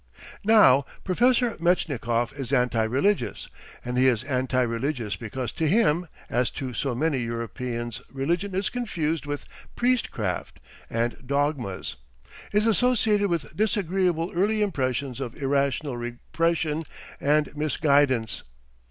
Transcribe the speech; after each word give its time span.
Now 0.43 0.85
Professor 1.03 1.51
Metchnikoff 1.59 2.33
is 2.33 2.51
anti 2.51 2.81
religious, 2.85 3.49
and 3.85 3.99
he 3.99 4.07
is 4.07 4.23
anti 4.23 4.63
religious 4.63 5.15
because 5.15 5.51
to 5.51 5.67
him 5.67 6.07
as 6.27 6.49
to 6.49 6.73
so 6.73 6.95
many 6.95 7.19
Europeans 7.19 8.01
religion 8.11 8.55
is 8.55 8.71
confused 8.71 9.27
with 9.27 9.45
priest 9.75 10.09
craft 10.09 10.59
and 10.89 11.27
dogmas, 11.27 11.97
is 12.51 12.65
associated 12.65 13.27
with 13.27 13.55
disagreeable 13.55 14.31
early 14.33 14.63
impressions 14.63 15.19
of 15.19 15.35
irrational 15.37 15.95
repression 15.97 16.83
and 17.19 17.55
misguidance. 17.55 18.41